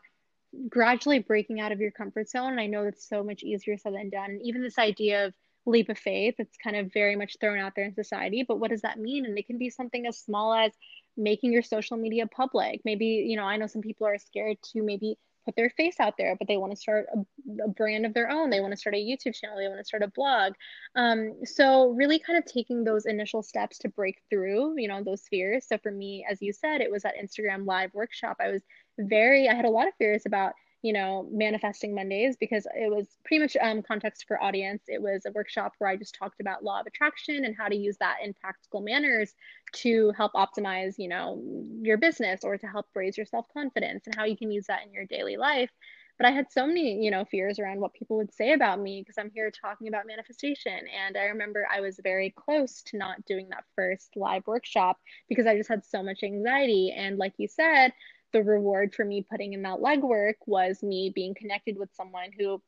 [0.67, 2.51] gradually breaking out of your comfort zone.
[2.51, 4.31] And I know it's so much easier said than done.
[4.31, 5.33] And even this idea of
[5.65, 8.43] leap of faith, it's kind of very much thrown out there in society.
[8.45, 9.25] But what does that mean?
[9.25, 10.73] And it can be something as small as
[11.17, 12.81] making your social media public.
[12.85, 16.15] Maybe, you know, I know some people are scared to maybe put their face out
[16.17, 18.49] there, but they want to start a, a brand of their own.
[18.49, 19.57] They want to start a YouTube channel.
[19.57, 20.53] They want to start a blog.
[20.95, 25.23] Um, so really kind of taking those initial steps to break through, you know, those
[25.29, 25.65] fears.
[25.67, 28.37] So for me, as you said, it was that Instagram live workshop.
[28.41, 28.61] I was
[28.99, 33.07] very, I had a lot of fears about you know, manifesting Mondays because it was
[33.25, 34.83] pretty much um, context for audience.
[34.87, 37.75] It was a workshop where I just talked about law of attraction and how to
[37.75, 39.33] use that in practical manners
[39.73, 41.41] to help optimize, you know,
[41.81, 44.85] your business or to help raise your self confidence and how you can use that
[44.85, 45.71] in your daily life.
[46.17, 49.01] But I had so many, you know, fears around what people would say about me
[49.01, 50.79] because I'm here talking about manifestation.
[51.05, 54.97] And I remember I was very close to not doing that first live workshop
[55.29, 56.91] because I just had so much anxiety.
[56.95, 57.93] And like you said,
[58.33, 62.61] the reward for me putting in that legwork was me being connected with someone who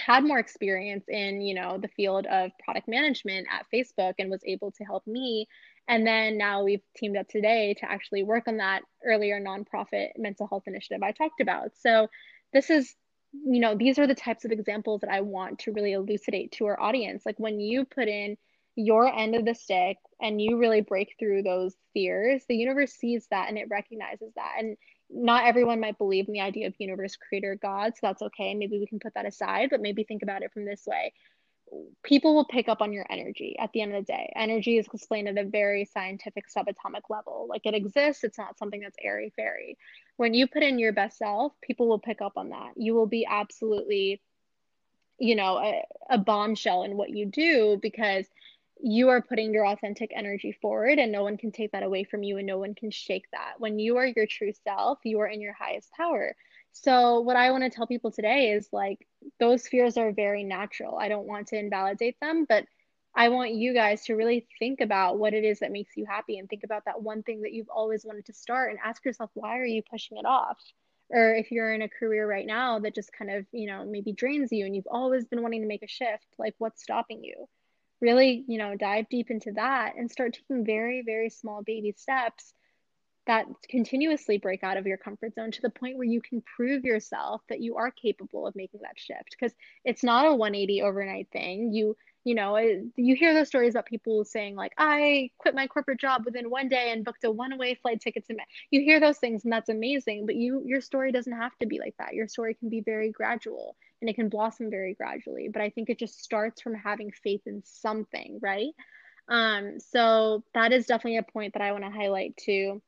[0.00, 4.42] had more experience in you know the field of product management at facebook and was
[4.44, 5.46] able to help me.
[5.88, 10.46] And then now we've teamed up today to actually work on that earlier nonprofit mental
[10.46, 11.72] health initiative i talked about.
[11.76, 12.08] So
[12.52, 12.94] this is
[13.32, 16.66] you know these are the types of examples that i want to really elucidate to
[16.66, 17.24] our audience.
[17.26, 18.36] Like when you put in
[18.76, 23.26] your end of the stick and you really break through those fears, the universe sees
[23.30, 24.54] that and it recognizes that.
[24.58, 24.76] And
[25.10, 28.54] not everyone might believe in the idea of universe creator God, so that's okay.
[28.54, 31.12] Maybe we can put that aside, but maybe think about it from this way.
[32.02, 34.32] people will pick up on your energy at the end of the day.
[34.34, 37.46] Energy is explained at a very scientific subatomic level.
[37.48, 39.78] Like it exists, it's not something that's airy fairy.
[40.16, 42.72] When you put in your best self, people will pick up on that.
[42.76, 44.20] You will be absolutely,
[45.18, 48.26] you know, a, a bombshell in what you do because
[48.82, 52.22] you are putting your authentic energy forward and no one can take that away from
[52.22, 53.54] you and no one can shake that.
[53.58, 56.34] When you are your true self, you are in your highest power.
[56.72, 59.06] So, what I want to tell people today is like,
[59.38, 60.96] those fears are very natural.
[60.96, 62.64] I don't want to invalidate them, but
[63.14, 66.38] I want you guys to really think about what it is that makes you happy
[66.38, 69.30] and think about that one thing that you've always wanted to start and ask yourself,
[69.34, 70.58] why are you pushing it off?
[71.10, 74.12] Or if you're in a career right now that just kind of, you know, maybe
[74.12, 77.48] drains you and you've always been wanting to make a shift, like what's stopping you?
[78.00, 82.54] Really, you know, dive deep into that and start taking very, very small baby steps
[83.26, 86.84] that continuously break out of your comfort zone to the point where you can prove
[86.84, 89.36] yourself that you are capable of making that shift.
[89.38, 91.72] Because it's not a 180 overnight thing.
[91.72, 92.58] You you know
[92.96, 96.68] you hear those stories about people saying like i quit my corporate job within one
[96.68, 98.36] day and booked a one way flight ticket to
[98.70, 101.78] you hear those things and that's amazing but you your story doesn't have to be
[101.78, 102.14] like that.
[102.14, 105.88] Your story can be very gradual and it can blossom very gradually but i think
[105.88, 108.72] it just starts from having faith in something right
[109.28, 112.80] um so that is definitely a point that i want to highlight to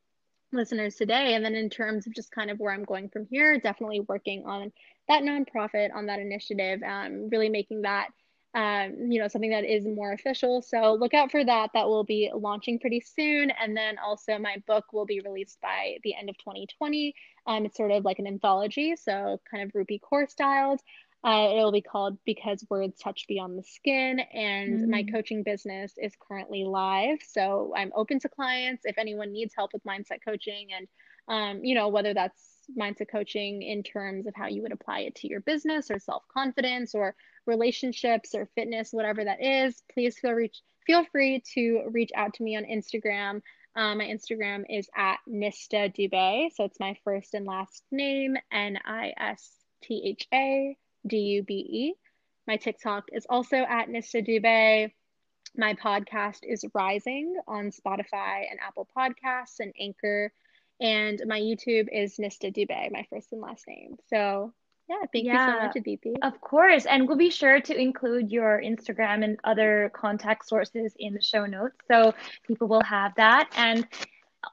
[0.52, 1.34] listeners today.
[1.34, 4.44] And then in terms of just kind of where I'm going from here, definitely working
[4.46, 4.72] on
[5.08, 8.08] that nonprofit, on that initiative, um, really making that
[8.54, 10.60] um, you know, something that is more official.
[10.60, 11.70] So look out for that.
[11.72, 13.50] That will be launching pretty soon.
[13.50, 17.14] And then also my book will be released by the end of 2020.
[17.46, 20.80] Um, it's sort of like an anthology, so kind of Rupi Kaur styled.
[21.24, 24.20] Uh, it'll be called Because Words Touch Beyond the Skin.
[24.20, 24.88] And mm.
[24.88, 27.18] my coaching business is currently live.
[27.26, 30.88] So I'm open to clients if anyone needs help with mindset coaching and,
[31.28, 32.42] um, you know, whether that's
[32.76, 36.24] mindset coaching in terms of how you would apply it to your business or self
[36.32, 37.14] confidence or
[37.46, 42.42] relationships or fitness, whatever that is, please feel reach feel free to reach out to
[42.42, 43.40] me on Instagram.
[43.74, 46.50] Um, my Instagram is at Nistha Dube.
[46.54, 49.50] So it's my first and last name, N I S
[49.82, 50.76] T H A
[51.06, 51.94] D U B E.
[52.46, 54.92] My TikTok is also at Nistha Dube.
[55.56, 60.32] My podcast is Rising on Spotify and Apple Podcasts and Anchor.
[60.80, 63.96] And my YouTube is Nistha Dube, my first and last name.
[64.08, 64.52] So
[64.92, 66.14] yeah, thank yeah, you so much, Aditi.
[66.22, 66.86] Of course.
[66.86, 71.46] And we'll be sure to include your Instagram and other contact sources in the show
[71.46, 71.76] notes.
[71.90, 72.14] So
[72.46, 73.50] people will have that.
[73.56, 73.86] And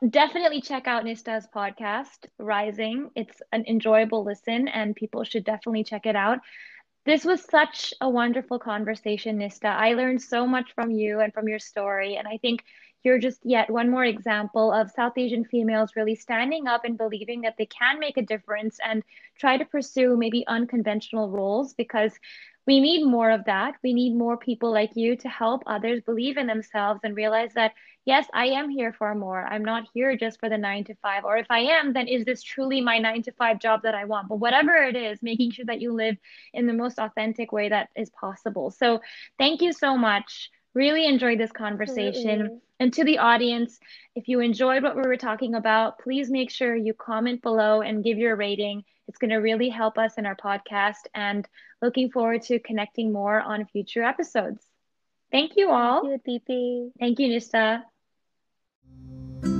[0.10, 3.12] definitely check out Nistha's podcast, Rising.
[3.16, 6.40] It's an enjoyable listen, and people should definitely check it out.
[7.06, 9.76] This was such a wonderful conversation, Nistha.
[9.76, 12.16] I learned so much from you and from your story.
[12.16, 12.64] And I think
[13.04, 17.42] you're just yet one more example of South Asian females really standing up and believing
[17.42, 19.04] that they can make a difference and
[19.38, 22.14] try to pursue maybe unconventional roles because
[22.70, 23.74] we need more of that.
[23.82, 27.74] We need more people like you to help others believe in themselves and realize that,
[28.06, 29.44] yes, I am here for more.
[29.44, 31.26] I'm not here just for the nine to five.
[31.26, 34.06] Or if I am, then is this truly my nine to five job that I
[34.06, 34.28] want?
[34.28, 36.18] But whatever it is, making sure that you live
[36.54, 38.70] in the most authentic way that is possible.
[38.70, 39.02] So
[39.40, 40.52] thank you so much.
[40.74, 42.30] Really enjoyed this conversation.
[42.30, 42.62] Absolutely.
[42.80, 43.80] And to the audience,
[44.16, 48.04] if you enjoyed what we were talking about, please make sure you comment below and
[48.04, 48.84] give your rating.
[49.08, 51.48] It's going to really help us in our podcast and
[51.82, 54.64] looking forward to connecting more on future episodes.
[55.32, 56.02] Thank you all.
[56.02, 56.92] Thank you, Titi.
[57.00, 57.20] Thank
[59.44, 59.59] you.